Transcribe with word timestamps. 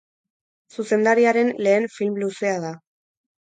Zuzendariaren 0.75 1.51
lehen 1.67 1.85
film-luzea 1.99 2.57
da. 2.65 2.73